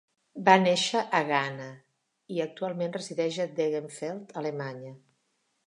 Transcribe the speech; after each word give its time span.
Va 0.45 0.53
néixer 0.61 1.01
a 1.17 1.19
Ghana 1.31 1.67
i 2.37 2.41
actualment 2.47 2.97
resideix 2.97 3.39
a 3.45 3.47
Degenfeld, 3.61 4.37
Alemanya. 4.43 4.95